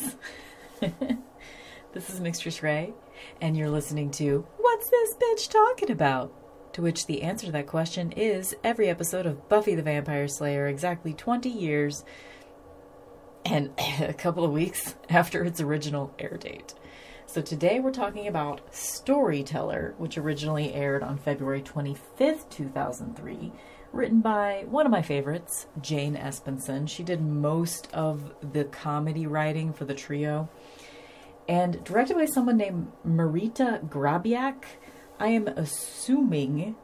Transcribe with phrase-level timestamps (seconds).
[1.92, 2.94] This is Mixtress Ray,
[3.42, 6.32] and you're listening to What's This Bitch Talking About?
[6.72, 10.68] To which the answer to that question is every episode of Buffy the Vampire Slayer,
[10.68, 12.02] exactly 20 years
[13.44, 16.72] and a couple of weeks after its original air date.
[17.26, 23.52] So today we're talking about Storyteller, which originally aired on February 25th, 2003
[23.92, 26.88] written by one of my favorites, Jane Espenson.
[26.88, 30.48] She did most of the comedy writing for the trio.
[31.48, 34.64] And directed by someone named Marita Grabiak.
[35.18, 36.76] I am assuming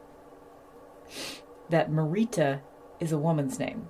[1.71, 2.61] that Marita
[3.01, 3.88] is a woman's name.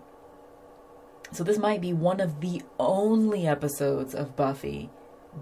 [1.32, 4.90] So this might be one of the only episodes of Buffy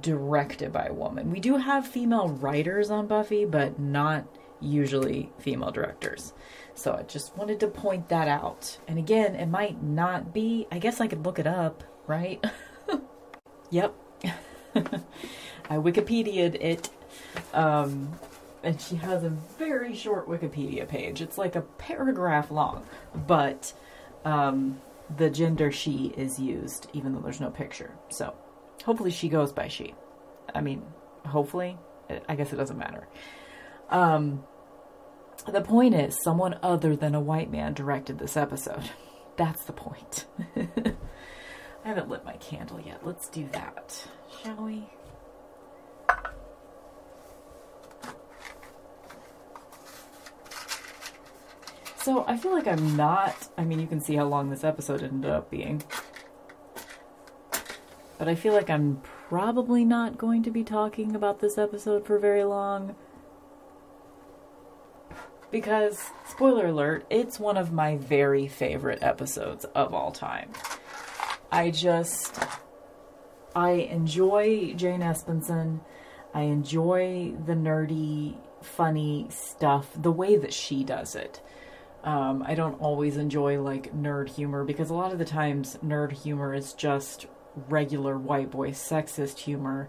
[0.01, 1.31] directed by a woman.
[1.31, 4.25] We do have female writers on Buffy, but not
[4.61, 6.33] usually female directors.
[6.75, 8.79] So I just wanted to point that out.
[8.87, 12.45] And again, it might not be, I guess I could look it up, right?
[13.71, 13.95] yep.
[14.75, 16.91] I Wikipedia'd it.
[17.55, 18.13] Um,
[18.63, 21.23] and she has a very short Wikipedia page.
[21.23, 22.85] It's like a paragraph long,
[23.27, 23.73] but
[24.25, 24.81] um,
[25.17, 27.93] the gender she is used, even though there's no picture.
[28.09, 28.35] So
[28.85, 29.95] hopefully she goes by she.
[30.55, 30.83] I mean,
[31.25, 31.79] hopefully.
[32.29, 33.09] I guess it doesn't matter.
[33.91, 34.45] Um,
[35.51, 38.91] the point is, someone other than a white man directed this episode.
[39.37, 40.27] That's the point.
[40.57, 43.07] I haven't lit my candle yet.
[43.07, 44.09] Let's do that,
[44.43, 44.89] shall we?
[51.99, 53.49] So I feel like I'm not.
[53.59, 55.83] I mean, you can see how long this episode ended up being.
[58.19, 62.19] But I feel like I'm probably not going to be talking about this episode for
[62.19, 62.95] very long
[65.51, 70.51] because, spoiler alert, it's one of my very favorite episodes of all time.
[71.51, 72.39] I just,
[73.55, 75.81] I enjoy Jane Espenson.
[76.35, 81.41] I enjoy the nerdy, funny stuff, the way that she does it.
[82.05, 86.13] Um, I don't always enjoy like nerd humor because a lot of the times nerd
[86.13, 87.27] humor is just
[87.69, 89.89] regular white boy sexist humor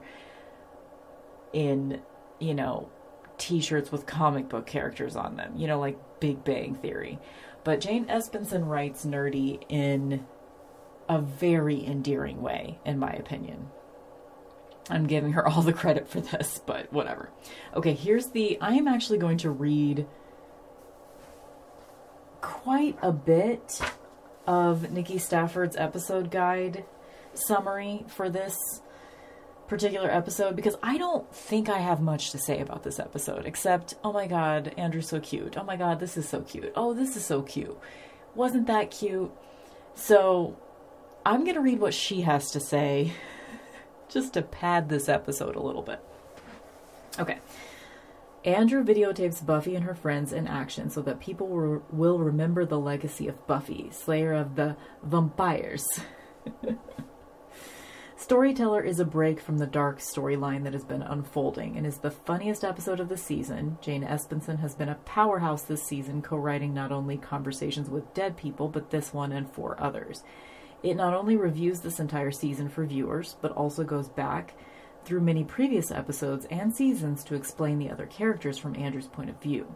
[1.53, 2.01] in,
[2.39, 2.89] you know,
[3.37, 7.19] t-shirts with comic book characters on them, you know, like Big Bang Theory.
[7.63, 10.25] But Jane Espenson writes nerdy in
[11.09, 13.69] a very endearing way, in my opinion.
[14.89, 17.29] I'm giving her all the credit for this, but whatever.
[17.75, 18.57] Okay, here's the.
[18.61, 20.07] I am actually going to read
[22.41, 23.81] quite a bit
[24.45, 26.85] of Nikki Stafford's episode guide
[27.33, 28.55] summary for this
[29.67, 33.95] particular episode because I don't think I have much to say about this episode except,
[34.03, 35.57] oh my god, Andrew's so cute.
[35.57, 36.71] Oh my god, this is so cute.
[36.75, 37.77] Oh, this is so cute.
[38.33, 39.31] Wasn't that cute?
[39.95, 40.57] So
[41.25, 43.11] I'm going to read what she has to say
[44.09, 45.99] just to pad this episode a little bit.
[47.19, 47.39] Okay.
[48.45, 53.27] Andrew videotapes Buffy and her friends in action so that people will remember the legacy
[53.27, 55.85] of Buffy, slayer of the vampires.
[58.19, 62.09] Storyteller is a break from the dark storyline that has been unfolding and is the
[62.09, 63.77] funniest episode of the season.
[63.79, 68.35] Jane Espenson has been a powerhouse this season, co writing not only Conversations with Dead
[68.35, 70.23] People, but this one and four others.
[70.81, 74.55] It not only reviews this entire season for viewers, but also goes back
[75.05, 79.39] through many previous episodes and seasons to explain the other characters from Andrew's point of
[79.39, 79.75] view.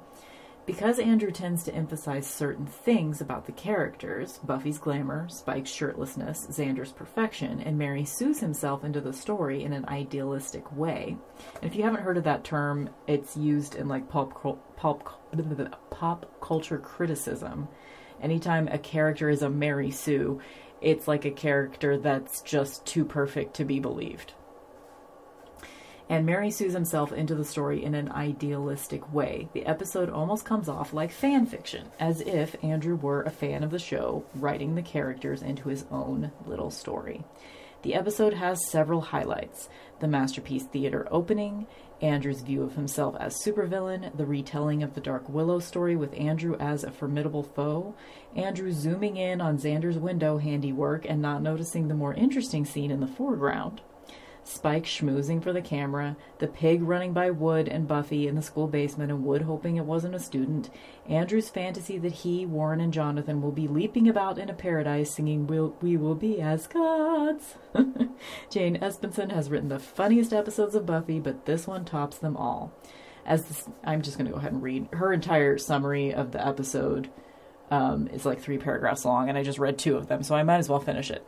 [0.65, 6.91] Because Andrew tends to emphasize certain things about the characters Buffy's glamour, Spike's shirtlessness, Xander's
[6.91, 11.17] perfection, and Mary Sue's himself into the story in an idealistic way.
[11.61, 14.39] And if you haven't heard of that term, it's used in like pop,
[14.77, 17.67] pop, pop culture criticism.
[18.21, 20.39] Anytime a character is a Mary Sue,
[20.79, 24.35] it's like a character that's just too perfect to be believed
[26.11, 29.47] and Mary Sue's himself into the story in an idealistic way.
[29.53, 33.71] The episode almost comes off like fan fiction, as if Andrew were a fan of
[33.71, 37.23] the show, writing the characters into his own little story.
[37.83, 39.69] The episode has several highlights
[40.01, 41.65] the Masterpiece Theater opening,
[42.01, 46.57] Andrew's view of himself as supervillain, the retelling of the Dark Willow story with Andrew
[46.59, 47.95] as a formidable foe,
[48.35, 52.99] Andrew zooming in on Xander's window handiwork and not noticing the more interesting scene in
[52.99, 53.79] the foreground,
[54.51, 58.67] Spike schmoozing for the camera, the pig running by Wood and Buffy in the school
[58.67, 60.69] basement, and Wood hoping it wasn't a student,
[61.07, 65.47] Andrew's fantasy that he, Warren, and Jonathan will be leaping about in a paradise singing
[65.47, 67.55] we'll, We Will Be As Gods.
[68.49, 72.73] Jane Espenson has written the funniest episodes of Buffy, but this one tops them all.
[73.25, 76.45] As this, I'm just going to go ahead and read her entire summary of the
[76.45, 77.09] episode.
[77.69, 80.43] Um, is like three paragraphs long, and I just read two of them, so I
[80.43, 81.25] might as well finish it.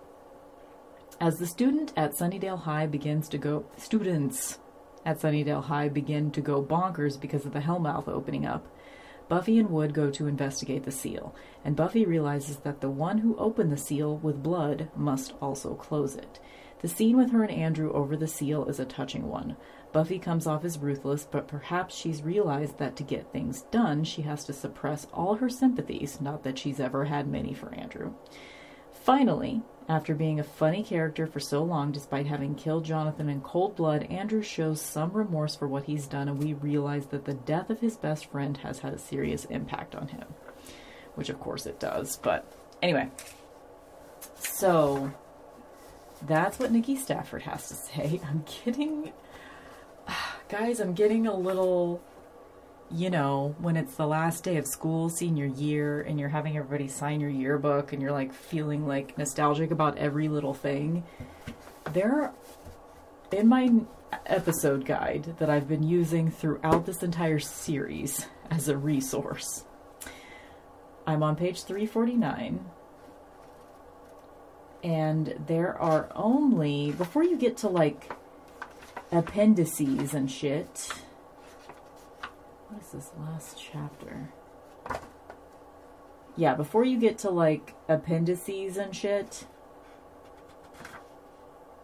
[1.19, 4.59] As the student at Sunnydale High begins to go, students
[5.05, 8.67] at Sunnydale High begin to go bonkers because of the Hellmouth opening up.
[9.29, 11.33] Buffy and Wood go to investigate the seal,
[11.63, 16.15] and Buffy realizes that the one who opened the seal with blood must also close
[16.15, 16.39] it.
[16.81, 19.55] The scene with her and Andrew over the seal is a touching one.
[19.93, 24.23] Buffy comes off as ruthless, but perhaps she's realized that to get things done, she
[24.23, 28.13] has to suppress all her sympathies, not that she's ever had many for Andrew.
[28.91, 33.75] Finally, after being a funny character for so long, despite having killed Jonathan in cold
[33.75, 37.69] blood, Andrew shows some remorse for what he's done, and we realize that the death
[37.69, 40.25] of his best friend has had a serious impact on him.
[41.15, 42.17] Which, of course, it does.
[42.17, 42.51] But
[42.81, 43.09] anyway,
[44.35, 45.11] so
[46.21, 48.21] that's what Nikki Stafford has to say.
[48.25, 49.11] I'm getting.
[50.49, 52.01] Guys, I'm getting a little
[52.91, 56.87] you know, when it's the last day of school, senior year, and you're having everybody
[56.87, 61.03] sign your yearbook and you're like feeling like nostalgic about every little thing,
[61.91, 62.33] there,
[63.31, 63.71] in my
[64.25, 69.65] episode guide that I've been using throughout this entire series as a resource,
[71.07, 72.63] I'm on page 349.
[74.83, 78.11] And there are only, before you get to like
[79.11, 80.89] appendices and shit,
[82.73, 84.29] what is this last chapter?
[86.35, 89.45] Yeah, before you get to like appendices and shit,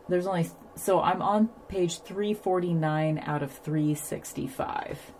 [0.07, 5.11] there's only so I'm on page 349 out of 365.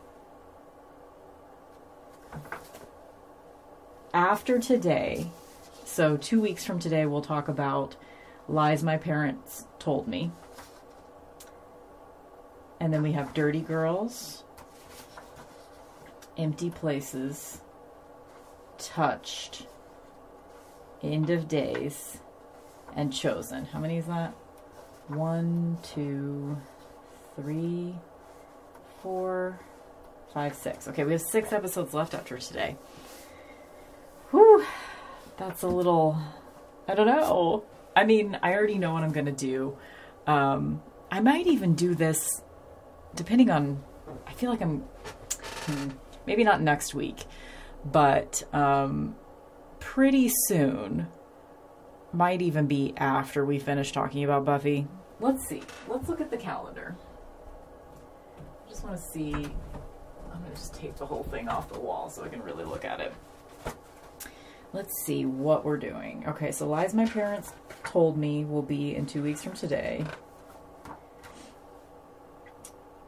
[4.12, 5.30] After today,
[5.86, 7.96] so 2 weeks from today we'll talk about
[8.48, 10.32] lies my parents told me.
[12.80, 14.44] And then we have Dirty Girls,
[16.40, 17.60] empty places,
[18.78, 19.68] touched,
[21.04, 22.18] end of days,
[22.96, 23.66] and chosen.
[23.66, 24.34] How many is that?
[25.10, 26.58] One, two,
[27.36, 27.94] three,
[29.04, 29.60] four,
[30.34, 30.88] five, six.
[30.88, 32.78] Okay, we have six episodes left after today.
[34.32, 34.66] Whew,
[35.38, 36.18] that's a little.
[36.88, 37.66] I don't know.
[37.96, 39.78] I mean, I already know what I'm gonna do.
[40.26, 40.82] Um,
[41.12, 42.42] I might even do this,
[43.16, 43.84] depending on.
[44.26, 44.80] I feel like I'm.
[45.66, 45.90] Hmm,
[46.30, 47.26] maybe not next week,
[47.84, 49.16] but um,
[49.80, 51.08] pretty soon.
[52.14, 54.88] Might even be after we finish talking about Buffy.
[55.20, 55.64] Let's see.
[55.88, 56.96] Let's look at the calendar.
[58.38, 59.34] I just want to see.
[59.34, 62.64] I'm going to just take the whole thing off the wall so I can really
[62.64, 63.14] look at it.
[64.72, 66.26] Let's see what we're doing.
[66.28, 67.54] Okay, so Lies My Parents
[67.86, 70.06] Told Me will be in two weeks from today.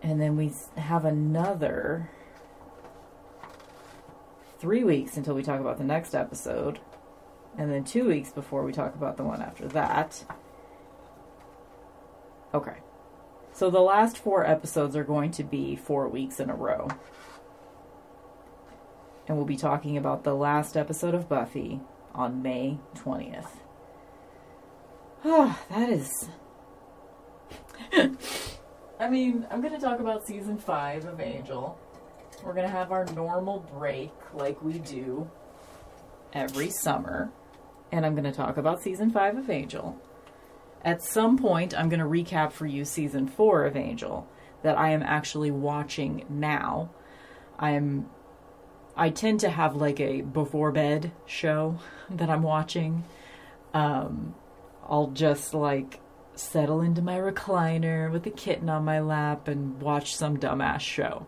[0.02, 2.10] And then we have another
[4.62, 6.80] three weeks until we talk about the next episode,
[7.58, 10.24] and then two weeks before we talk about the one after that.
[12.54, 12.78] Okay.
[13.54, 16.88] So the last four episodes are going to be four weeks in a row.
[19.28, 21.82] And we'll be talking about the last episode of Buffy
[22.14, 23.50] on May 20th.
[25.26, 26.30] Oh, that is.
[29.00, 31.80] I mean, I'm going to talk about season five of Angel.
[32.44, 35.30] We're going to have our normal break like we do
[36.34, 37.32] every summer.
[37.92, 40.00] And I'm going to talk about season five of Angel.
[40.84, 44.28] At some point, I'm going to recap for you season four of Angel
[44.64, 46.90] that I am actually watching now.
[47.60, 48.10] I am.
[48.96, 51.80] I tend to have like a before bed show
[52.10, 53.04] that I'm watching.
[53.74, 54.36] Um,
[54.88, 56.00] I'll just like
[56.36, 61.28] settle into my recliner with a kitten on my lap and watch some dumbass show.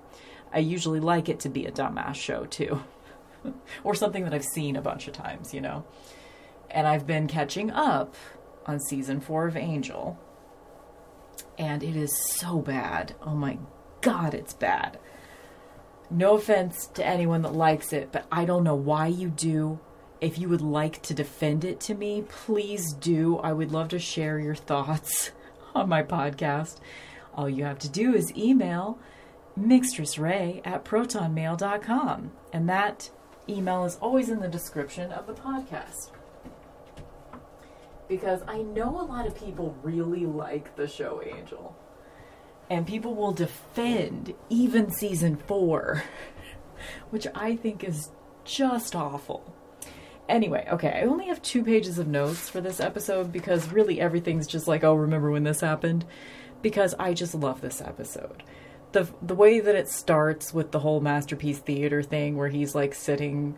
[0.53, 2.81] I usually like it to be a dumbass show too.
[3.83, 5.85] or something that I've seen a bunch of times, you know.
[6.69, 8.15] And I've been catching up
[8.65, 10.19] on season four of Angel.
[11.57, 13.15] And it is so bad.
[13.21, 13.57] Oh my
[14.01, 14.99] god, it's bad.
[16.09, 19.79] No offense to anyone that likes it, but I don't know why you do.
[20.21, 23.37] If you would like to defend it to me, please do.
[23.39, 25.31] I would love to share your thoughts
[25.75, 26.79] on my podcast.
[27.33, 28.99] All you have to do is email
[29.59, 32.31] mixtressray at protonmail.com.
[32.51, 33.09] And that
[33.47, 36.11] email is always in the description of the podcast.
[38.07, 41.75] Because I know a lot of people really like the show Angel.
[42.69, 46.03] And people will defend even season four,
[47.09, 48.09] which I think is
[48.45, 49.55] just awful.
[50.29, 54.47] Anyway, okay, I only have two pages of notes for this episode because really everything's
[54.47, 56.05] just like, oh, remember when this happened?
[56.61, 58.41] Because I just love this episode
[58.93, 62.93] the the way that it starts with the whole masterpiece theater thing where he's like
[62.93, 63.57] sitting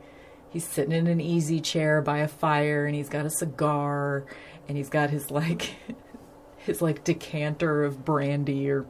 [0.50, 4.26] he's sitting in an easy chair by a fire and he's got a cigar
[4.68, 5.76] and he's got his like
[6.58, 8.86] his like decanter of brandy or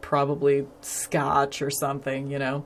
[0.00, 2.64] probably scotch or something, you know.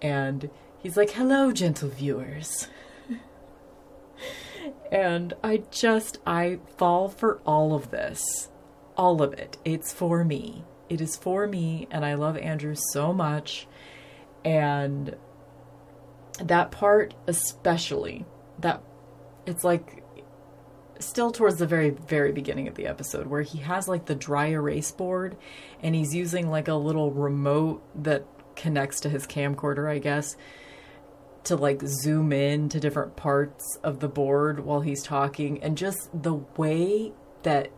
[0.00, 2.68] And he's like, "Hello, gentle viewers."
[4.92, 8.48] and I just I fall for all of this.
[8.96, 9.58] All of it.
[9.64, 10.64] It's for me.
[10.94, 13.66] It is for me and I love Andrew so much.
[14.44, 15.16] And
[16.40, 18.24] that part especially
[18.58, 18.82] that
[19.46, 20.02] it's like
[20.98, 24.46] still towards the very very beginning of the episode where he has like the dry
[24.46, 25.36] erase board
[25.82, 28.24] and he's using like a little remote that
[28.56, 30.36] connects to his camcorder i guess
[31.44, 35.62] to like zoom in to different parts of the board while he's talking.
[35.62, 37.70] And just the way that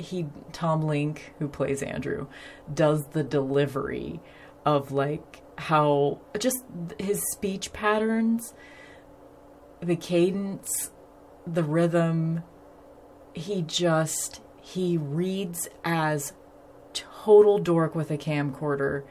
[0.00, 2.26] he Tom Lenk, who plays Andrew
[2.72, 4.20] does the delivery
[4.64, 6.64] of like how just
[6.98, 8.54] his speech patterns
[9.80, 10.90] the cadence
[11.46, 12.42] the rhythm
[13.34, 16.32] he just he reads as
[16.92, 19.04] total dork with a camcorder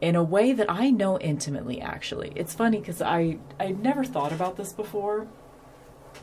[0.00, 2.32] in a way that I know intimately actually.
[2.34, 5.26] It's funny because I I never thought about this before,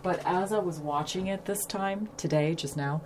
[0.04, 3.02] but as I was watching it this time today, just now,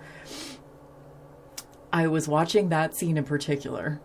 [1.92, 4.00] I was watching that scene in particular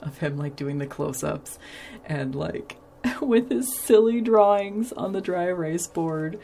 [0.00, 1.58] of him like doing the close-ups
[2.06, 2.76] and like
[3.20, 6.38] with his silly drawings on the dry erase board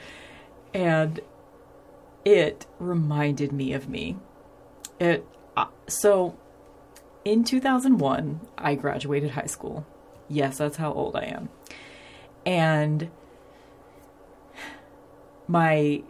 [0.72, 1.20] and
[2.24, 4.16] it reminded me of me.
[4.98, 5.26] It
[5.56, 6.36] uh, so
[7.24, 9.86] in 2001, I graduated high school.
[10.28, 11.48] Yes, that's how old I am.
[12.44, 13.10] And
[15.46, 16.02] my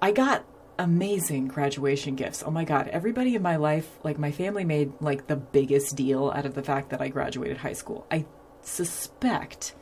[0.00, 0.44] I got
[0.78, 2.42] amazing graduation gifts.
[2.46, 6.30] Oh my god, everybody in my life, like my family made like the biggest deal
[6.34, 8.06] out of the fact that I graduated high school.
[8.10, 8.26] I
[8.62, 9.74] suspect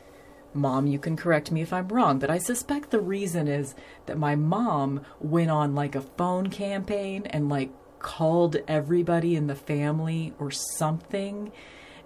[0.53, 3.75] Mom, you can correct me if I'm wrong, but I suspect the reason is
[4.07, 9.55] that my mom went on like a phone campaign and like called everybody in the
[9.55, 11.51] family or something.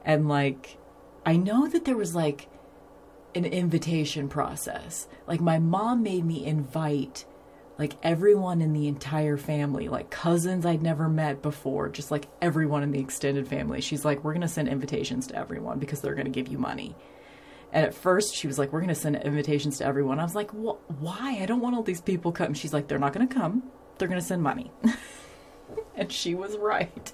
[0.04, 0.78] And like,
[1.26, 2.50] I know that there was like
[3.36, 5.08] an invitation process.
[5.28, 7.26] Like, my mom made me invite
[7.82, 12.84] like everyone in the entire family, like cousins I'd never met before, just like everyone
[12.84, 13.82] in the extended family.
[13.82, 16.60] She's like, we're going to send invitations to everyone because they're going to give you
[16.60, 16.96] money.
[17.74, 20.20] And at first, she was like, We're going to send invitations to everyone.
[20.20, 21.40] I was like, Why?
[21.42, 22.54] I don't want all these people come.
[22.54, 23.64] She's like, They're not going to come.
[23.98, 24.70] They're going to send money.
[25.96, 27.12] and she was right.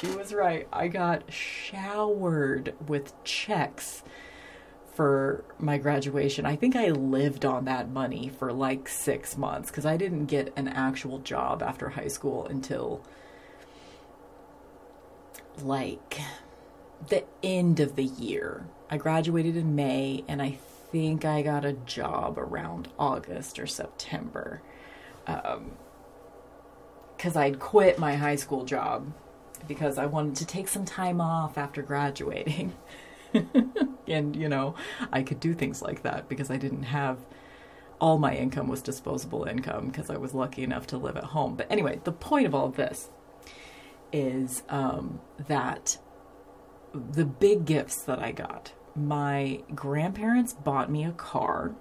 [0.00, 0.66] She was right.
[0.72, 4.02] I got showered with checks
[4.92, 6.44] for my graduation.
[6.44, 10.52] I think I lived on that money for like six months because I didn't get
[10.56, 13.02] an actual job after high school until
[15.62, 16.20] like
[17.08, 18.66] the end of the year.
[18.90, 20.58] I graduated in May and I
[20.90, 24.60] think I got a job around August or September.
[25.26, 25.72] Um,
[27.16, 29.12] because I'd quit my high school job
[29.68, 32.74] because I wanted to take some time off after graduating.
[34.06, 34.74] and, you know,
[35.12, 37.18] I could do things like that because I didn't have
[38.02, 41.54] all my income was disposable income because I was lucky enough to live at home.
[41.54, 43.10] But anyway, the point of all of this
[44.12, 45.98] is um, that
[46.92, 51.74] the big gifts that I got, my grandparents bought me a car,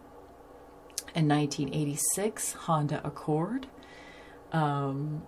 [1.15, 3.67] a 1986 Honda Accord.
[4.51, 5.23] Um,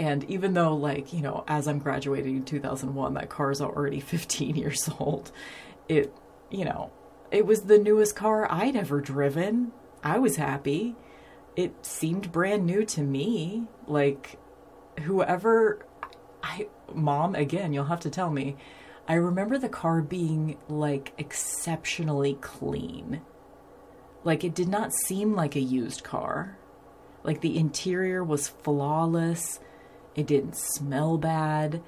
[0.00, 4.00] and even though, like, you know, as I'm graduating in 2001, that car is already
[4.00, 5.30] 15 years old,
[5.88, 6.12] it,
[6.50, 6.90] you know,
[7.30, 9.72] it was the newest car I'd ever driven.
[10.02, 10.96] I was happy.
[11.54, 13.64] It seemed brand new to me.
[13.86, 14.38] Like,
[15.02, 15.84] whoever,
[16.42, 18.56] I, mom, again, you'll have to tell me.
[19.06, 23.20] I remember the car being like exceptionally clean.
[24.24, 26.56] Like, it did not seem like a used car.
[27.22, 29.60] Like, the interior was flawless
[30.20, 31.82] it didn't smell bad.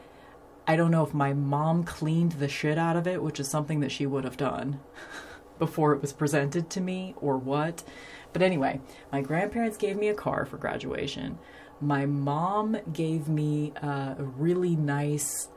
[0.66, 3.80] I don't know if my mom cleaned the shit out of it, which is something
[3.80, 4.80] that she would have done
[5.58, 7.84] before it was presented to me or what.
[8.32, 8.80] But anyway,
[9.12, 11.38] my grandparents gave me a car for graduation.
[11.78, 15.48] My mom gave me a really nice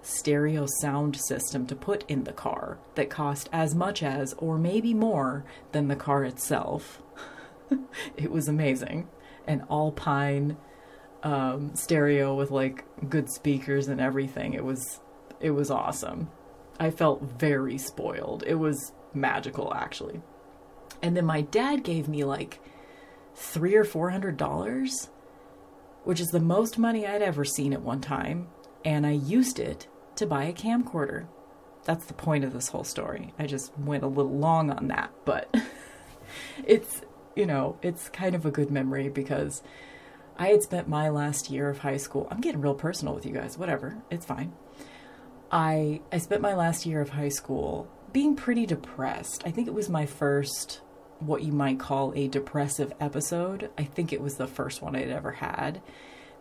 [0.00, 4.94] stereo sound system to put in the car that cost as much as, or maybe
[4.94, 7.02] more, than the car itself.
[8.16, 9.08] it was amazing.
[9.46, 10.56] An Alpine
[11.22, 14.54] um, stereo with like good speakers and everything.
[14.54, 15.00] It was
[15.40, 16.30] it was awesome.
[16.78, 18.44] I felt very spoiled.
[18.46, 20.20] It was magical actually.
[21.02, 22.60] And then my dad gave me like
[23.34, 25.10] three or four hundred dollars,
[26.04, 28.48] which is the most money I'd ever seen at one time,
[28.84, 31.26] and I used it to buy a camcorder.
[31.84, 33.32] That's the point of this whole story.
[33.38, 35.52] I just went a little long on that, but
[36.64, 37.02] it's
[37.34, 39.62] you know, it's kind of a good memory because
[40.36, 42.28] I had spent my last year of high school.
[42.30, 43.58] I'm getting real personal with you guys.
[43.58, 43.96] Whatever.
[44.10, 44.52] It's fine.
[45.50, 49.42] I I spent my last year of high school being pretty depressed.
[49.44, 50.80] I think it was my first
[51.20, 53.70] what you might call a depressive episode.
[53.78, 55.80] I think it was the first one I'd ever had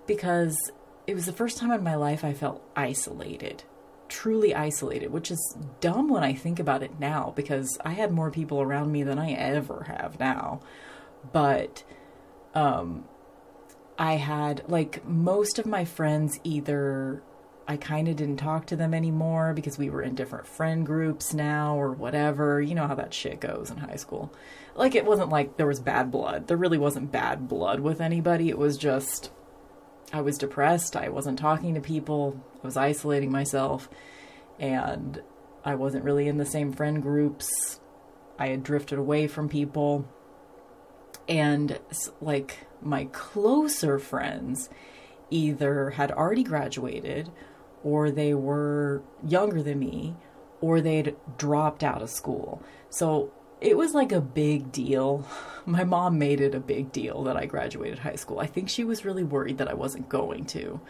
[0.07, 0.57] because
[1.05, 3.63] it was the first time in my life I felt isolated.
[4.07, 8.31] Truly isolated, which is dumb when I think about it now because I had more
[8.31, 10.61] people around me than I ever have now.
[11.31, 11.83] But
[12.55, 13.05] um
[13.97, 17.21] I had like most of my friends either
[17.67, 21.33] I kind of didn't talk to them anymore because we were in different friend groups
[21.33, 22.61] now or whatever.
[22.61, 24.33] You know how that shit goes in high school.
[24.75, 26.47] Like it wasn't like there was bad blood.
[26.47, 28.49] There really wasn't bad blood with anybody.
[28.49, 29.31] It was just
[30.11, 30.95] I was depressed.
[30.95, 32.41] I wasn't talking to people.
[32.61, 33.89] I was isolating myself
[34.59, 35.21] and
[35.63, 37.79] I wasn't really in the same friend groups.
[38.37, 40.07] I had drifted away from people.
[41.27, 41.79] And
[42.19, 44.69] like my closer friends
[45.29, 47.31] either had already graduated
[47.83, 50.15] or they were younger than me
[50.59, 52.61] or they'd dropped out of school.
[52.89, 55.25] So it was like a big deal.
[55.65, 58.39] My mom made it a big deal that I graduated high school.
[58.39, 60.81] I think she was really worried that I wasn't going to.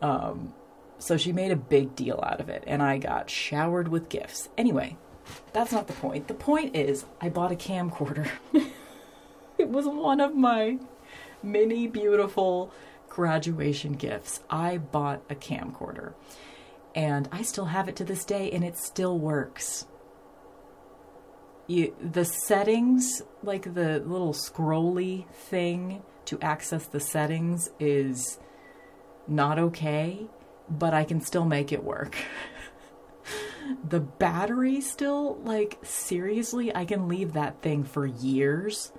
[0.00, 0.54] Um,
[0.98, 4.48] so she made a big deal out of it, and I got showered with gifts.
[4.56, 4.96] Anyway,
[5.52, 6.28] that's not the point.
[6.28, 8.28] The point is, I bought a camcorder.
[9.72, 10.78] was one of my
[11.42, 12.72] many beautiful
[13.08, 14.40] graduation gifts.
[14.48, 16.14] I bought a camcorder
[16.94, 19.86] and I still have it to this day and it still works.
[21.66, 28.38] You, the settings, like the little scrolly thing to access the settings, is
[29.28, 30.26] not okay,
[30.68, 32.16] but I can still make it work.
[33.88, 38.92] the battery still, like, seriously, I can leave that thing for years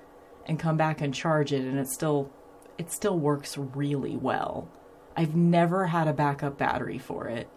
[0.46, 2.32] and come back and charge it and it still
[2.78, 4.68] it still works really well.
[5.16, 7.48] I've never had a backup battery for it.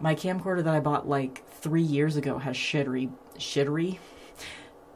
[0.00, 3.98] My camcorder that I bought like 3 years ago has shittery shittery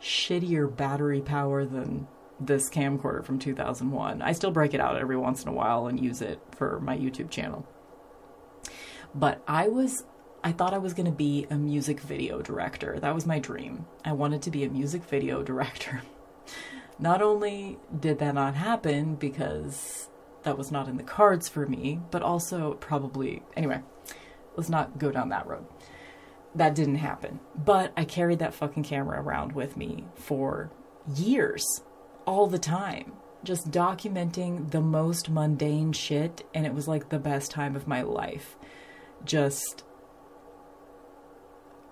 [0.00, 2.08] shittier battery power than
[2.40, 4.20] this camcorder from 2001.
[4.20, 6.96] I still break it out every once in a while and use it for my
[6.96, 7.66] YouTube channel.
[9.14, 10.04] But I was
[10.44, 12.98] I thought I was going to be a music video director.
[12.98, 13.87] That was my dream.
[14.04, 16.02] I wanted to be a music video director.
[16.98, 20.09] Not only did that not happen because
[20.44, 23.81] that was not in the cards for me, but also probably, anyway,
[24.57, 25.66] let's not go down that road.
[26.55, 27.40] That didn't happen.
[27.57, 30.70] But I carried that fucking camera around with me for
[31.16, 31.64] years,
[32.26, 37.50] all the time, just documenting the most mundane shit, and it was like the best
[37.50, 38.57] time of my life.
[39.24, 39.85] Just,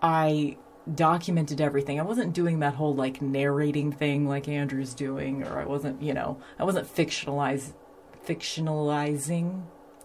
[0.03, 0.59] I
[0.95, 2.01] documented everything.
[2.01, 6.15] I wasn't doing that whole like narrating thing like Andrew's doing, or I wasn't, you
[6.15, 7.73] know, I wasn't fictionalize,
[8.27, 9.63] fictionalizing,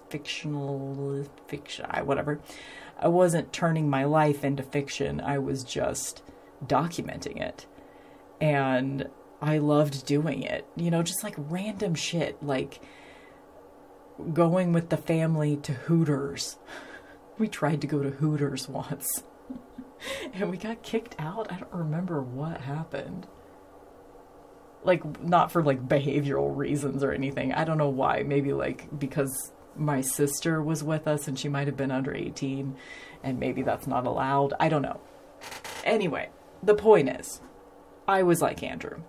[0.09, 2.39] fictional, fiction, whatever.
[2.99, 5.19] I wasn't turning my life into fiction.
[5.19, 6.23] I was just
[6.65, 7.65] documenting it.
[8.39, 9.09] And
[9.41, 10.65] I loved doing it.
[10.75, 12.81] You know, just like random shit, like
[14.33, 16.57] going with the family to Hooters.
[17.37, 19.25] We tried to go to Hooters once.
[20.33, 21.51] and we got kicked out.
[21.51, 23.27] I don't remember what happened.
[24.83, 27.53] Like, not for like behavioral reasons or anything.
[27.53, 28.23] I don't know why.
[28.23, 32.75] Maybe like because my sister was with us and she might have been under 18
[33.23, 34.53] and maybe that's not allowed.
[34.59, 34.99] I don't know.
[35.83, 36.29] Anyway,
[36.61, 37.41] the point is,
[38.07, 39.01] I was like Andrew.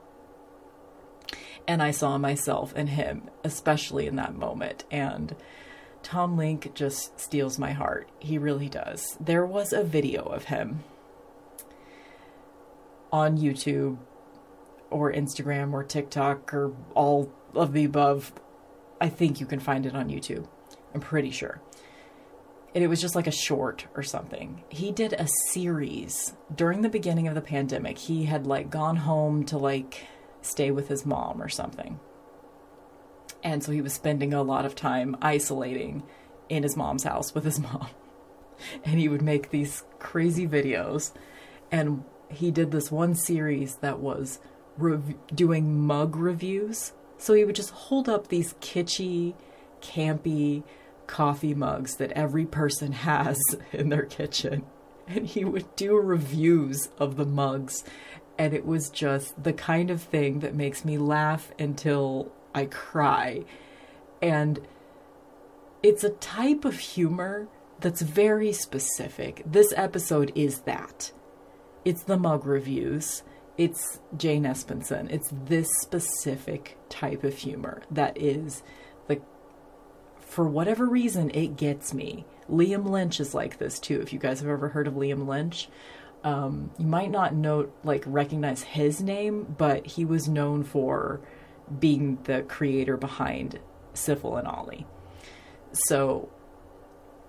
[1.68, 4.84] And I saw myself in him, especially in that moment.
[4.90, 5.34] And
[6.06, 8.08] Tom Lenk just steals my heart.
[8.20, 9.16] He really does.
[9.18, 10.84] There was a video of him
[13.10, 13.98] on YouTube
[14.88, 18.32] or Instagram or TikTok or all of the above.
[19.00, 20.46] I think you can find it on YouTube.
[20.94, 21.60] I'm pretty sure.
[22.72, 24.62] And it was just like a short or something.
[24.68, 27.98] He did a series during the beginning of the pandemic.
[27.98, 30.06] He had like gone home to like
[30.40, 31.98] stay with his mom or something.
[33.46, 36.02] And so he was spending a lot of time isolating
[36.48, 37.86] in his mom's house with his mom.
[38.84, 41.12] And he would make these crazy videos.
[41.70, 44.40] And he did this one series that was
[44.76, 46.92] rev- doing mug reviews.
[47.18, 49.34] So he would just hold up these kitschy,
[49.80, 50.64] campy
[51.06, 53.38] coffee mugs that every person has
[53.72, 54.66] in their kitchen.
[55.06, 57.84] And he would do reviews of the mugs.
[58.38, 63.44] And it was just the kind of thing that makes me laugh until I cry.
[64.20, 64.60] And
[65.82, 67.46] it's a type of humor
[67.78, 69.42] that's very specific.
[69.46, 71.12] This episode is that.
[71.84, 73.22] It's the mug reviews.
[73.58, 75.10] It's Jane Espenson.
[75.10, 78.62] It's this specific type of humor that is
[79.06, 79.20] the
[80.18, 82.24] for whatever reason, it gets me.
[82.50, 84.00] Liam Lynch is like this too.
[84.00, 85.68] If you guys have ever heard of Liam Lynch,
[86.24, 91.20] um, you might not know, like, recognize his name, but he was known for
[91.78, 93.58] being the creator behind
[93.94, 94.86] Sifl and Ollie.
[95.72, 96.28] So,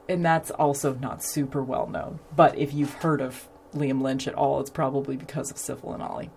[0.07, 2.19] and that's also not super well known.
[2.35, 6.03] But if you've heard of Liam Lynch at all, it's probably because of Sifl and
[6.03, 6.29] Ollie.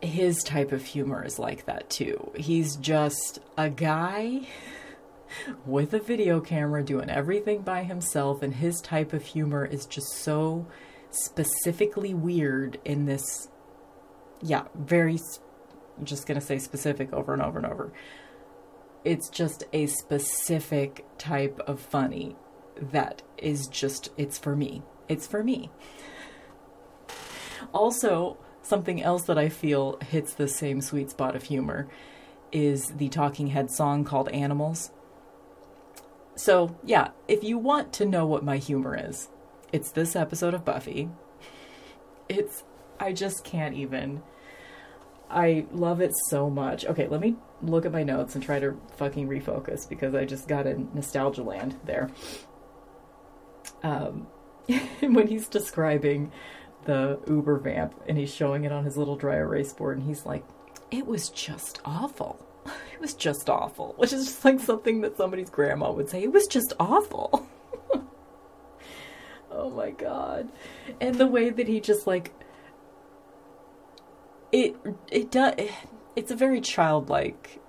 [0.00, 2.30] His type of humor is like that too.
[2.36, 4.46] He's just a guy
[5.66, 10.08] with a video camera doing everything by himself, and his type of humor is just
[10.22, 10.66] so
[11.10, 13.48] specifically weird in this,
[14.40, 15.18] yeah, very,
[15.98, 17.92] I'm just gonna say specific over and over and over.
[19.04, 22.36] It's just a specific type of funny
[22.80, 24.82] that is just, it's for me.
[25.08, 25.70] It's for me.
[27.72, 31.88] Also, something else that I feel hits the same sweet spot of humor
[32.52, 34.90] is the Talking Head song called Animals.
[36.34, 39.28] So, yeah, if you want to know what my humor is,
[39.72, 41.10] it's this episode of Buffy.
[42.28, 42.62] It's,
[43.00, 44.22] I just can't even.
[45.30, 46.84] I love it so much.
[46.86, 50.48] Okay, let me look at my notes and try to fucking refocus because I just
[50.48, 52.10] got in nostalgia land there.
[53.82, 54.26] Um,
[55.00, 56.32] when he's describing
[56.84, 60.24] the Uber vamp and he's showing it on his little dry erase board and he's
[60.24, 60.44] like,
[60.90, 62.44] it was just awful.
[62.92, 66.24] It was just awful, which is just like something that somebody's grandma would say.
[66.24, 67.48] It was just awful.
[69.52, 70.50] oh my god.
[71.00, 72.32] And the way that he just like
[74.52, 74.76] it
[75.10, 75.54] it does
[76.16, 77.60] it's a very childlike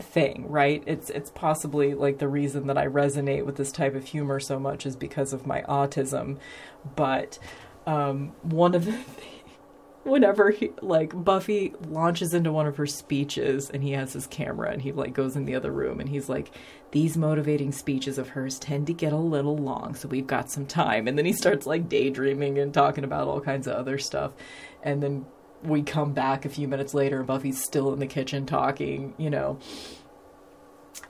[0.00, 0.82] thing, right?
[0.86, 4.58] It's it's possibly like the reason that I resonate with this type of humor so
[4.58, 6.38] much is because of my autism.
[6.96, 7.38] But
[7.86, 8.98] um, one of the
[10.04, 14.70] whenever he like Buffy launches into one of her speeches and he has his camera
[14.70, 16.50] and he like goes in the other room and he's like
[16.92, 20.64] these motivating speeches of hers tend to get a little long so we've got some
[20.64, 24.32] time and then he starts like daydreaming and talking about all kinds of other stuff
[24.82, 25.26] and then
[25.62, 29.30] we come back a few minutes later and Buffy's still in the kitchen talking, you
[29.30, 29.58] know.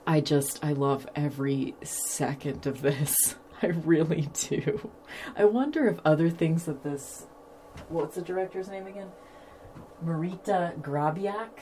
[0.05, 3.15] I just I love every second of this.
[3.61, 4.89] I really do.
[5.35, 7.27] I wonder if other things that this
[7.89, 9.09] what's the director's name again?
[10.03, 11.59] Marita Grabiak.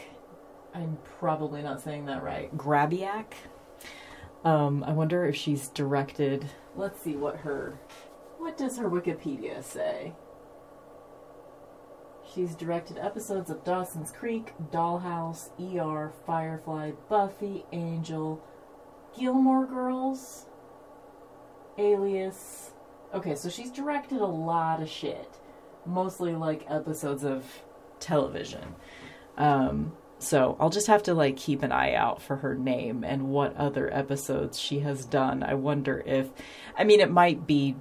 [0.73, 2.55] I'm probably not saying that right.
[2.55, 3.33] Grabiak.
[4.43, 6.47] Um, I wonder if she's directed.
[6.75, 7.79] Let's see what her.
[8.37, 10.13] What does her Wikipedia say?
[12.37, 18.39] She's directed episodes of Dawson's Creek, Dollhouse, ER, Firefly, Buffy, Angel,
[19.17, 20.45] Gilmore Girls,
[21.79, 22.73] Alias.
[23.11, 25.39] Okay, so she's directed a lot of shit.
[25.83, 27.43] Mostly like episodes of
[27.99, 28.75] television.
[29.35, 33.29] Um, so I'll just have to like keep an eye out for her name and
[33.29, 35.41] what other episodes she has done.
[35.41, 36.29] I wonder if,
[36.77, 37.77] I mean, it might be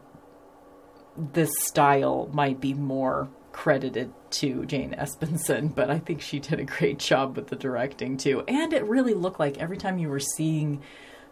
[1.19, 6.65] this style might be more credited to Jane Espenson, but I think she did a
[6.65, 8.45] great job with the directing too.
[8.47, 10.83] And it really looked like every time you were seeing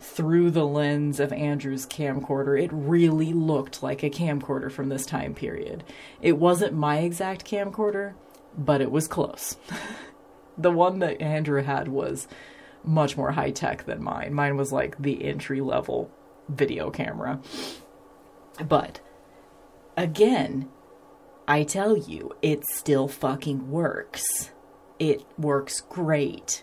[0.00, 5.34] through the lens of Andrew's camcorder, it really looked like a camcorder from this time
[5.34, 5.84] period.
[6.22, 8.14] It wasn't my exact camcorder,
[8.56, 9.58] but it was close.
[10.58, 12.26] the one that Andrew had was
[12.82, 14.32] much more high tech than mine.
[14.32, 16.10] Mine was like the entry level
[16.48, 17.38] video camera.
[18.66, 19.00] But
[19.96, 20.70] again,
[21.46, 24.50] I tell you, it still fucking works.
[24.98, 26.62] It works great.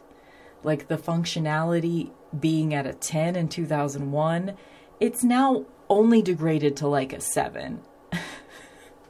[0.64, 4.58] Like the functionality being at a 10 in 2001,
[5.00, 7.82] it's now only degraded to like a 7.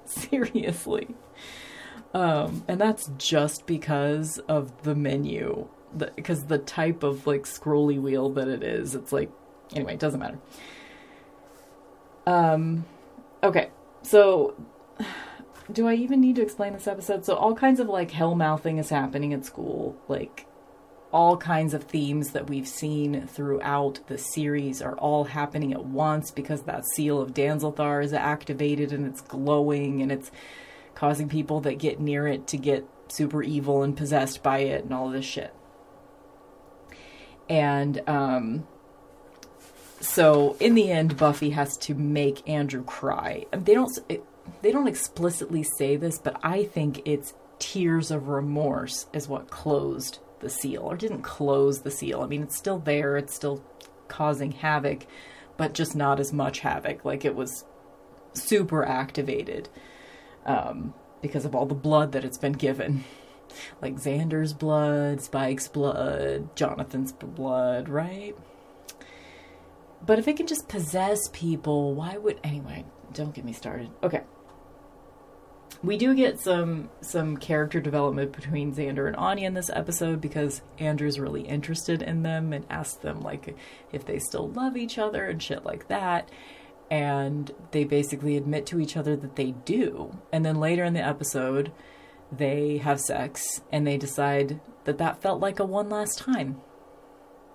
[0.06, 1.16] Seriously.
[2.14, 5.68] Um, and that's just because of the menu.
[6.16, 9.30] Because the, the type of like scrolly wheel that it is, it's like,
[9.74, 10.40] anyway, it doesn't matter.
[12.26, 12.86] Um,
[13.44, 13.70] okay,
[14.04, 14.56] so
[15.74, 17.26] do I even need to explain this episode?
[17.26, 19.96] So all kinds of like hell mouthing is happening at school.
[20.08, 20.46] Like
[21.12, 26.32] all kinds of themes that we've seen throughout the series are all happening at once
[26.32, 30.32] because that seal of Danzalthar is activated and it's glowing and it's
[30.96, 34.94] causing people that get near it to get super evil and possessed by it and
[34.94, 35.54] all this shit.
[37.50, 38.68] And um
[40.00, 43.46] so in the end Buffy has to make Andrew cry.
[43.52, 44.24] They don't it,
[44.62, 50.20] they don't explicitly say this, but I think it's tears of remorse is what closed
[50.40, 52.22] the seal or didn't close the seal.
[52.22, 53.64] I mean, it's still there, it's still
[54.08, 55.06] causing havoc,
[55.58, 57.06] but just not as much havoc.
[57.06, 57.66] Like it was
[58.34, 59.70] super activated
[60.46, 63.04] um, because of all the blood that it's been given.
[63.82, 68.34] Like Xander's blood, Spike's blood, Jonathan's blood, right?
[70.06, 72.86] but if it can just possess people, why would anyway?
[73.14, 73.90] Don't get me started.
[74.04, 74.22] Okay.
[75.84, 80.62] We do get some some character development between Xander and Anya in this episode because
[80.78, 83.56] Andrew's really interested in them and asks them like
[83.92, 86.30] if they still love each other and shit like that.
[86.92, 90.18] And they basically admit to each other that they do.
[90.32, 91.72] And then later in the episode,
[92.32, 96.62] they have sex and they decide that that felt like a one last time.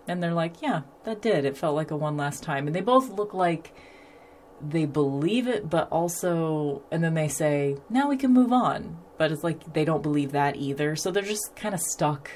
[0.08, 1.44] And they're like, yeah, that did.
[1.44, 2.66] It felt like a one last time.
[2.66, 3.72] And they both look like
[4.60, 8.98] they believe it, but also, and then they say, now we can move on.
[9.18, 10.96] But it's like they don't believe that either.
[10.96, 12.30] So they're just kind of stuck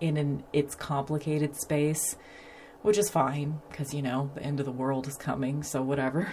[0.00, 2.16] in an it's complicated space,
[2.82, 5.62] which is fine because, you know, the end of the world is coming.
[5.62, 6.32] So whatever.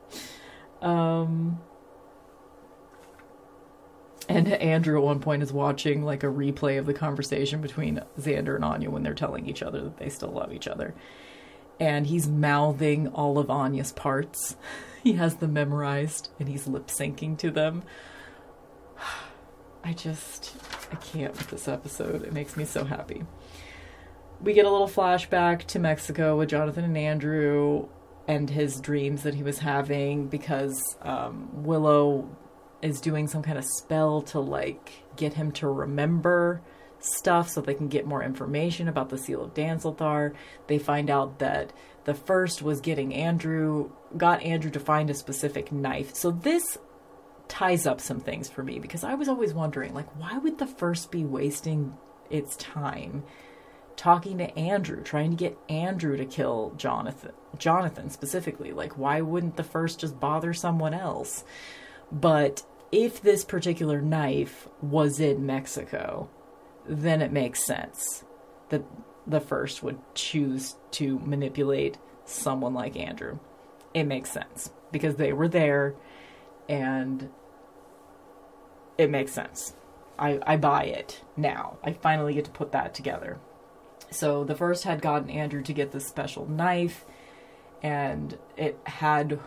[0.82, 1.60] um,
[4.28, 8.56] and Andrew at one point is watching like a replay of the conversation between Xander
[8.56, 10.94] and Anya when they're telling each other that they still love each other.
[11.80, 14.56] And he's mouthing all of Anya's parts.
[15.02, 17.82] He has them memorized and he's lip syncing to them.
[19.84, 20.56] I just,
[20.90, 22.24] I can't with this episode.
[22.24, 23.22] It makes me so happy.
[24.40, 27.88] We get a little flashback to Mexico with Jonathan and Andrew
[28.26, 32.28] and his dreams that he was having because um, Willow
[32.80, 36.62] is doing some kind of spell to like get him to remember
[37.04, 40.34] stuff so they can get more information about the seal of Danzalthar.
[40.66, 41.72] They find out that
[42.04, 46.14] the first was getting Andrew got Andrew to find a specific knife.
[46.14, 46.78] So this
[47.48, 50.66] ties up some things for me because I was always wondering like why would the
[50.66, 51.94] first be wasting
[52.30, 53.22] its time
[53.96, 58.72] talking to Andrew, trying to get Andrew to kill Jonathan Jonathan specifically.
[58.72, 61.44] Like why wouldn't the first just bother someone else?
[62.10, 66.28] But if this particular knife was in Mexico,
[66.86, 68.24] then it makes sense
[68.68, 68.82] that
[69.26, 73.38] the first would choose to manipulate someone like Andrew.
[73.92, 75.94] It makes sense because they were there
[76.68, 77.30] and
[78.98, 79.74] it makes sense.
[80.18, 81.78] I, I buy it now.
[81.82, 83.38] I finally get to put that together.
[84.10, 87.04] So the first had gotten Andrew to get this special knife,
[87.82, 89.40] and it had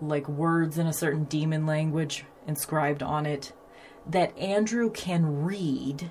[0.00, 3.52] like words in a certain demon language inscribed on it
[4.06, 6.10] that Andrew can read.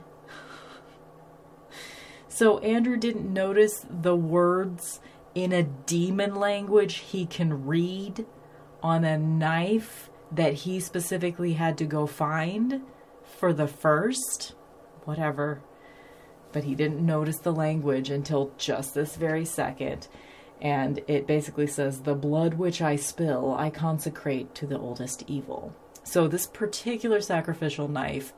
[2.34, 5.02] So Andrew didn't notice the words
[5.36, 8.26] in a demon language he can read
[8.82, 12.84] on a knife that he specifically had to go find
[13.26, 14.56] for the first.
[15.04, 15.62] Whatever.
[16.54, 20.08] But he didn't notice the language until just this very second.
[20.62, 25.76] And it basically says, The blood which I spill, I consecrate to the oldest evil.
[26.04, 28.32] So this particular sacrificial knife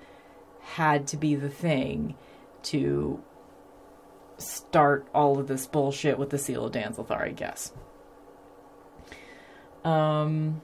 [0.62, 2.16] had to be the thing
[2.64, 3.22] to
[4.38, 7.74] start all of this bullshit with the seal of Danzalthar, I guess.
[9.84, 10.62] Um,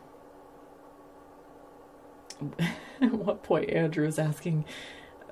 [3.01, 4.65] at what point Andrew is asking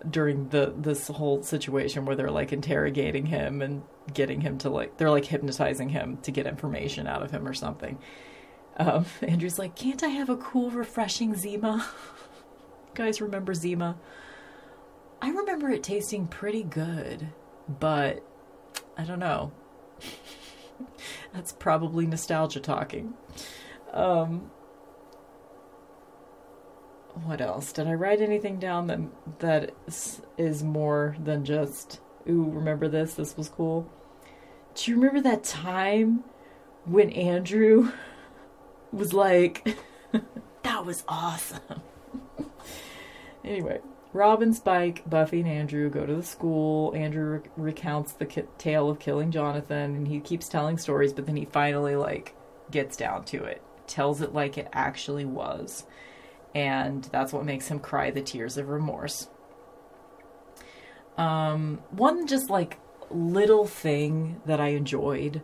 [0.07, 3.81] during the this whole situation where they're like interrogating him and
[4.13, 7.53] getting him to like they're like hypnotizing him to get information out of him or
[7.53, 7.97] something.
[8.77, 11.85] Um, Andrew's like, can't I have a cool, refreshing Zima?
[12.93, 13.97] guys remember Zima?
[15.21, 17.29] I remember it tasting pretty good,
[17.67, 18.23] but
[18.97, 19.51] I don't know.
[21.33, 23.13] That's probably nostalgia talking.
[23.93, 24.51] Um,
[27.23, 27.71] what else?
[27.71, 28.99] Did I write anything down that
[29.39, 29.73] that
[30.37, 31.99] is more than just
[32.29, 33.13] ooh, remember this?
[33.15, 33.89] This was cool.
[34.75, 36.23] Do you remember that time
[36.85, 37.91] when Andrew
[38.91, 39.77] was like,
[40.63, 41.81] that was awesome.
[43.43, 43.79] anyway,
[44.17, 46.93] Robin, Spike, Buffy, and Andrew go to the school.
[46.95, 51.35] Andrew recounts the ki- tale of killing Jonathan, and he keeps telling stories, but then
[51.35, 52.35] he finally, like,
[52.71, 53.61] gets down to it.
[53.85, 55.85] Tells it like it actually was.
[56.55, 59.29] And that's what makes him cry the tears of remorse.
[61.17, 62.79] Um, one just, like,
[63.11, 65.41] little thing that I enjoyed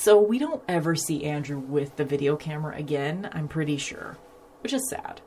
[0.00, 4.16] so we don't ever see Andrew with the video camera again, I'm pretty sure,
[4.62, 5.20] which is sad.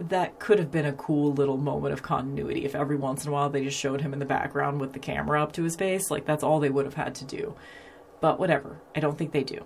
[0.00, 3.32] That could have been a cool little moment of continuity if every once in a
[3.32, 6.10] while they just showed him in the background with the camera up to his face.
[6.10, 7.54] Like, that's all they would have had to do.
[8.20, 9.64] But whatever, I don't think they do.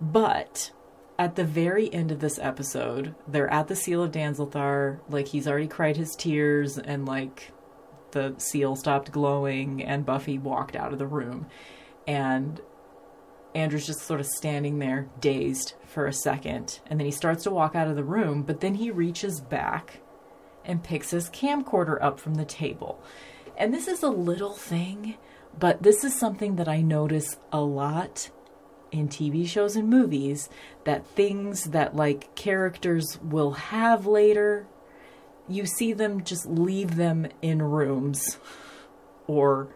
[0.00, 0.70] But
[1.18, 4.98] at the very end of this episode, they're at the Seal of Danzalthar.
[5.08, 7.52] Like, he's already cried his tears, and like
[8.10, 11.46] the seal stopped glowing, and Buffy walked out of the room.
[12.06, 12.60] And
[13.54, 17.50] Andrew's just sort of standing there, dazed for a second, and then he starts to
[17.50, 20.00] walk out of the room, but then he reaches back
[20.64, 23.00] and picks his camcorder up from the table.
[23.56, 25.16] And this is a little thing,
[25.56, 28.30] but this is something that I notice a lot
[28.90, 30.48] in TV shows and movies
[30.84, 34.66] that things that like characters will have later,
[35.48, 38.38] you see them just leave them in rooms
[39.26, 39.68] or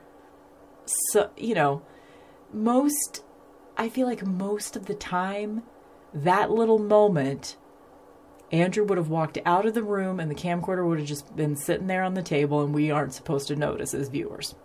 [0.86, 1.82] so you know,
[2.52, 3.22] most
[3.78, 5.62] I feel like most of the time
[6.12, 7.56] that little moment
[8.50, 11.54] Andrew would have walked out of the room and the camcorder would have just been
[11.54, 14.56] sitting there on the table and we aren't supposed to notice as viewers.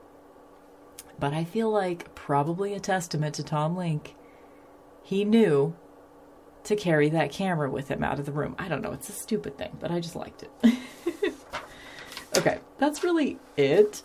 [1.19, 4.15] But I feel like probably a testament to Tom Lenk.
[5.03, 5.75] He knew
[6.63, 8.55] to carry that camera with him out of the room.
[8.57, 10.77] I don't know, it's a stupid thing, but I just liked it.
[12.37, 14.01] okay, that's really it.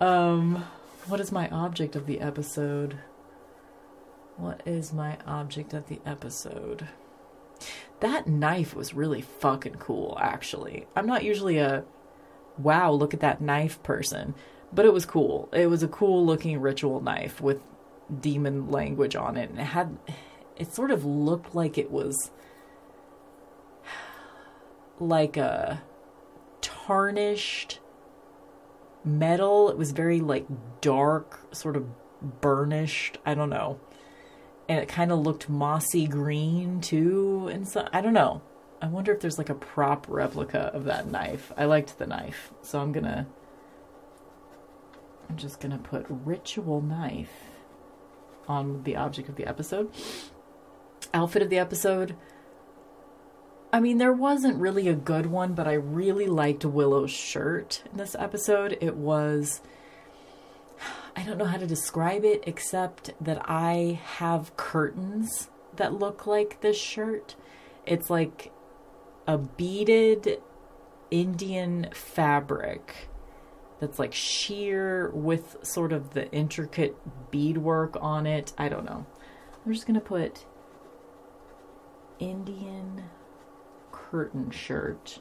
[0.00, 0.64] Um
[1.06, 2.98] what is my object of the episode?
[4.36, 6.88] What is my object of the episode?
[8.00, 10.86] That knife was really fucking cool, actually.
[10.94, 11.84] I'm not usually a
[12.58, 14.34] wow, look at that knife person,
[14.72, 15.48] but it was cool.
[15.52, 17.60] It was a cool looking ritual knife with
[18.20, 19.96] demon language on it, and it had
[20.56, 22.30] it sort of looked like it was
[25.00, 25.82] like a
[26.60, 27.80] tarnished
[29.02, 29.70] metal.
[29.70, 30.46] It was very like
[30.82, 31.86] dark, sort of
[32.42, 33.16] burnished.
[33.24, 33.80] I don't know
[34.68, 38.42] and it kind of looked mossy green too and so i don't know.
[38.82, 41.50] I wonder if there's like a prop replica of that knife.
[41.56, 43.26] I liked the knife so i'm gonna
[45.28, 47.32] i'm just gonna put ritual knife
[48.48, 49.90] on the object of the episode.
[51.12, 52.16] Outfit of the episode.
[53.72, 57.98] I mean, there wasn't really a good one, but I really liked Willow's shirt in
[57.98, 58.78] this episode.
[58.80, 59.60] It was
[61.16, 66.60] I don't know how to describe it except that I have curtains that look like
[66.60, 67.36] this shirt.
[67.86, 68.52] It's like
[69.26, 70.42] a beaded
[71.10, 73.08] Indian fabric
[73.80, 76.96] that's like sheer with sort of the intricate
[77.30, 78.52] beadwork on it.
[78.58, 79.06] I don't know.
[79.64, 80.44] I'm just going to put
[82.18, 83.04] Indian
[83.90, 85.20] curtain shirt.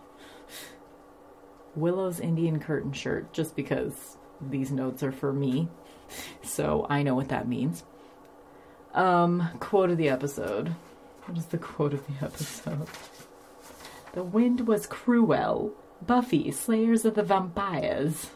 [1.74, 5.70] Willow's Indian curtain shirt just because these notes are for me
[6.44, 7.84] so I know what that means.
[8.94, 10.76] Um, quote of the episode.
[11.26, 12.88] What is the quote of the episode?
[14.14, 15.74] The wind was cruel.
[16.06, 18.32] Buffy, slayers of the vampires.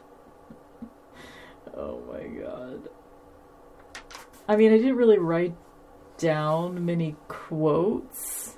[1.76, 2.90] oh my god.
[4.48, 5.56] I mean, I didn't really write
[6.18, 8.58] down many quotes.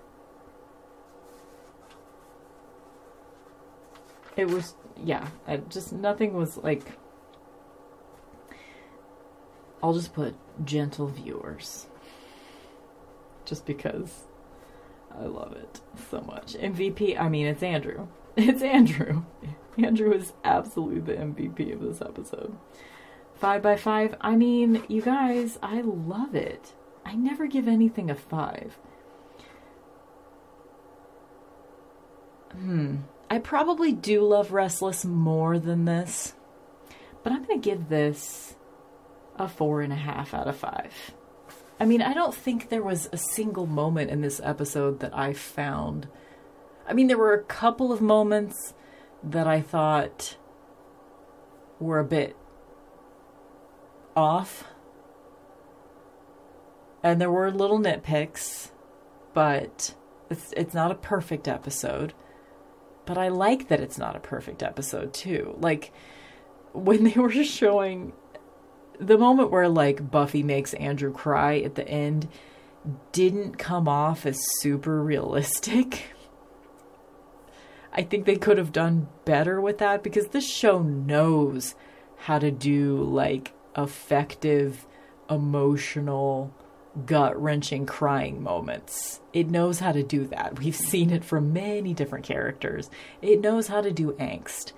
[4.36, 6.84] It was, yeah, I just nothing was like
[9.82, 11.88] I'll just put gentle viewers.
[13.46, 14.26] Just because
[15.20, 16.54] I love it so much.
[16.54, 18.08] MVP, I mean, it's Andrew.
[18.38, 19.24] It's Andrew.
[19.78, 22.58] Andrew is absolutely the MVP of this episode.
[23.36, 26.74] Five by five, I mean, you guys, I love it.
[27.06, 28.78] I never give anything a five.
[32.54, 32.98] Hmm.
[33.30, 36.34] I probably do love Restless more than this,
[37.24, 38.56] but I'm going to give this
[39.42, 41.12] a four and a half out of five.
[41.80, 45.34] I mean, I don't think there was a single moment in this episode that I
[45.34, 46.08] found.
[46.88, 48.76] I mean, there were a couple of moments
[49.24, 50.38] that I thought
[51.80, 52.38] were a bit
[54.16, 54.66] off.
[57.04, 58.70] And there were little nitpicks,
[59.34, 59.96] but
[60.30, 62.14] it's it's not a perfect episode.
[63.06, 65.58] But I like that it's not a perfect episode too.
[65.60, 65.92] Like
[66.74, 68.14] when they were showing
[69.02, 72.28] the moment where like Buffy makes Andrew cry at the end
[73.12, 76.14] didn't come off as super realistic.
[77.92, 81.76] I think they could have done better with that because this show knows
[82.16, 84.86] how to do like effective
[85.30, 86.54] emotional
[87.06, 89.20] gut wrenching crying moments.
[89.34, 90.60] It knows how to do that.
[90.60, 92.90] We've seen it from many different characters.
[93.22, 94.74] It knows how to do angst.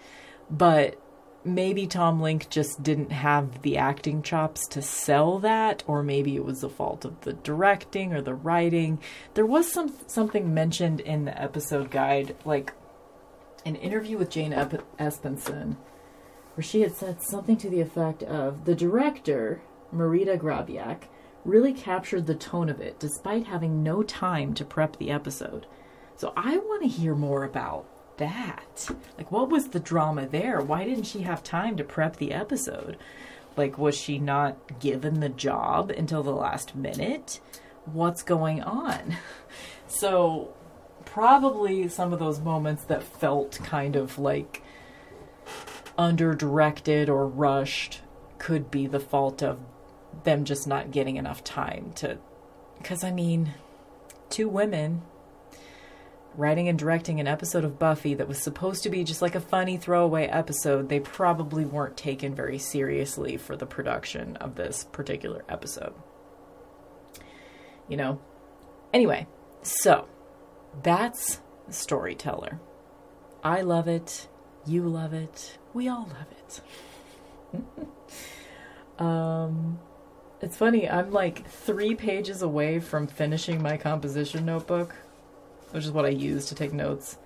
[0.49, 0.99] But
[1.45, 6.45] maybe Tom Lenk just didn't have the acting chops to sell that, or maybe it
[6.45, 8.99] was the fault of the directing or the writing.
[9.33, 12.73] There was some something mentioned in the episode guide, like
[13.65, 15.77] an interview with Jane Espenson,
[16.55, 19.61] where she had said something to the effect of the director,
[19.93, 21.03] Marita Grabiak,
[21.45, 25.65] really captured the tone of it despite having no time to prep the episode.
[26.15, 27.87] So I want to hear more about
[28.17, 28.89] that?
[29.17, 30.61] Like, what was the drama there?
[30.61, 32.97] Why didn't she have time to prep the episode?
[33.55, 37.39] Like, was she not given the job until the last minute?
[37.85, 39.17] What's going on?
[39.85, 40.51] So,
[41.05, 44.63] probably some of those moments that felt kind of like
[45.99, 48.01] under directed or rushed
[48.39, 49.59] could be the fault of
[50.23, 52.17] them just not getting enough time to
[52.79, 53.53] Because, I mean,
[54.29, 55.03] two women
[56.35, 59.41] writing and directing an episode of Buffy that was supposed to be just like a
[59.41, 65.43] funny throwaway episode, they probably weren't taken very seriously for the production of this particular
[65.47, 65.93] episode.
[67.87, 68.21] You know?
[68.93, 69.27] Anyway,
[69.61, 70.07] so
[70.81, 72.59] that's Storyteller.
[73.43, 74.27] I love it.
[74.65, 75.57] You love it.
[75.73, 76.61] We all love
[77.59, 77.81] it.
[79.01, 79.79] um,
[80.41, 84.95] it's funny, I'm like three pages away from finishing my composition notebook
[85.73, 87.17] which is what I use to take notes.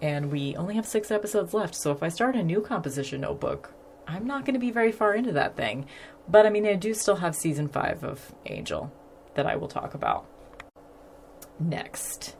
[0.00, 3.72] And we only have six episodes left, so if I start a new composition notebook,
[4.06, 5.86] I'm not going to be very far into that thing.
[6.28, 8.92] But I mean, I do still have season five of Angel
[9.34, 10.26] that I will talk about
[11.58, 12.36] next.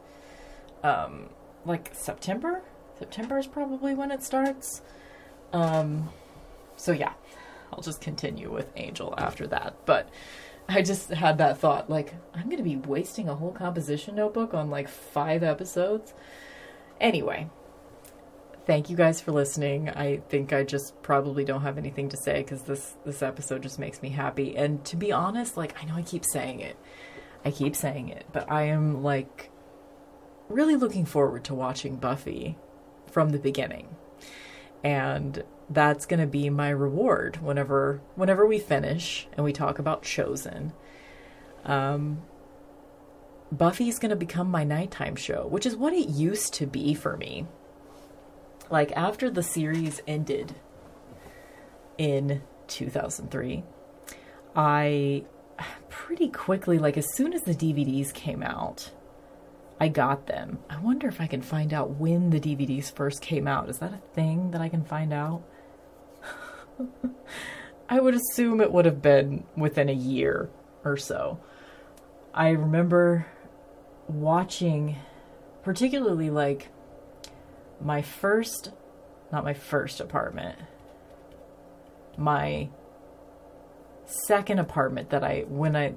[0.82, 1.30] Um,
[1.64, 2.62] like September?
[2.98, 4.82] September is probably when it starts.
[5.52, 6.10] Um,
[6.76, 7.14] so yeah,
[7.72, 9.74] I'll just continue with Angel after that.
[9.86, 10.08] But
[10.68, 14.54] I just had that thought like, I'm going to be wasting a whole composition notebook
[14.54, 16.14] on like five episodes.
[17.00, 17.50] Anyway,
[18.66, 19.90] thank you guys for listening.
[19.90, 23.78] I think I just probably don't have anything to say because this this episode just
[23.78, 24.56] makes me happy.
[24.56, 26.76] And to be honest, like I know I keep saying it,
[27.44, 29.50] I keep saying it, but I am like
[30.48, 32.56] really looking forward to watching Buffy
[33.06, 33.96] from the beginning.
[34.82, 40.02] And that's going to be my reward whenever whenever we finish and we talk about
[40.02, 40.72] chosen
[41.64, 42.22] um
[43.50, 47.16] buffy's going to become my nighttime show which is what it used to be for
[47.16, 47.46] me
[48.70, 50.54] like after the series ended
[51.96, 53.62] in 2003
[54.54, 55.24] i
[55.88, 58.90] pretty quickly like as soon as the dvds came out
[59.80, 60.60] I got them.
[60.70, 63.68] I wonder if I can find out when the DVDs first came out.
[63.68, 65.42] Is that a thing that I can find out?
[67.88, 70.50] I would assume it would have been within a year
[70.84, 71.40] or so.
[72.32, 73.26] I remember
[74.08, 74.96] watching,
[75.62, 76.68] particularly like
[77.80, 78.72] my first,
[79.30, 80.58] not my first apartment,
[82.16, 82.68] my
[84.06, 85.94] second apartment that I, when I,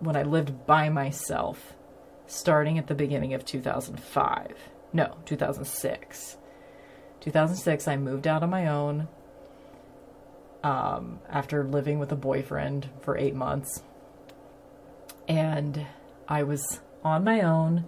[0.00, 1.74] when I lived by myself,
[2.26, 4.54] starting at the beginning of 2005.
[4.92, 6.36] No, 2006.
[7.20, 9.08] 2006, I moved out on my own
[10.62, 13.82] um, after living with a boyfriend for eight months.
[15.28, 15.86] And
[16.28, 17.84] I was on my own.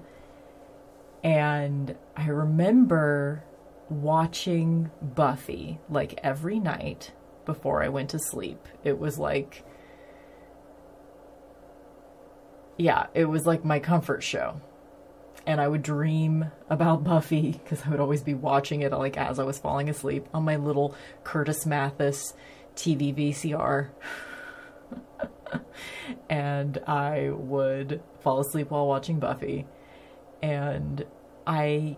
[1.25, 3.45] And I remember
[3.89, 7.13] watching Buffy like every night
[7.45, 8.67] before I went to sleep.
[8.85, 9.65] It was like,
[12.77, 14.61] yeah, it was like my comfort show.
[15.47, 19.39] And I would dream about Buffy because I would always be watching it like as
[19.39, 20.95] I was falling asleep on my little
[21.25, 22.35] Curtis Mathes
[22.77, 23.89] TV VCR.
[26.29, 29.67] and I would fall asleep while watching Buffy.
[30.43, 31.05] And
[31.47, 31.97] I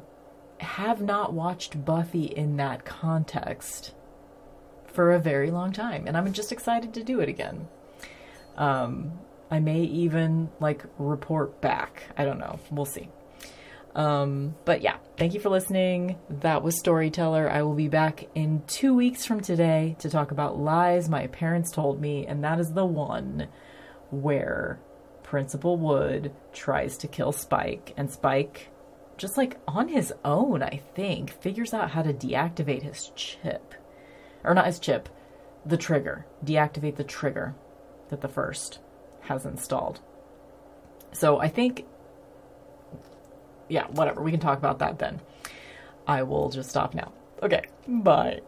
[0.60, 3.94] have not watched Buffy in that context
[4.86, 6.06] for a very long time.
[6.06, 7.68] And I'm just excited to do it again.
[8.56, 9.12] Um,
[9.50, 12.04] I may even like report back.
[12.16, 12.58] I don't know.
[12.70, 13.08] We'll see.
[13.94, 16.18] Um, but yeah, thank you for listening.
[16.28, 17.48] That was Storyteller.
[17.48, 21.70] I will be back in two weeks from today to talk about lies my parents
[21.70, 23.48] told me, and that is the one
[24.10, 24.80] where
[25.22, 28.70] Principal Wood tries to kill Spike, and Spike,
[29.16, 33.74] just like on his own, I think, figures out how to deactivate his chip.
[34.42, 35.08] Or not his chip,
[35.64, 36.26] the trigger.
[36.44, 37.54] Deactivate the trigger
[38.10, 38.80] that the first
[39.22, 40.00] has installed.
[41.12, 41.86] So I think
[43.68, 44.22] yeah, whatever.
[44.22, 45.20] We can talk about that then.
[46.06, 47.12] I will just stop now.
[47.42, 48.40] Okay, bye.